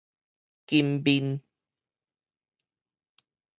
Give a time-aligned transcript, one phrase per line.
[0.65, 1.39] 金面